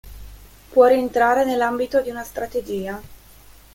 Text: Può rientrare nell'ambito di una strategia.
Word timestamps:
Può 0.71 0.87
rientrare 0.87 1.45
nell'ambito 1.45 2.01
di 2.01 2.09
una 2.09 2.23
strategia. 2.23 2.99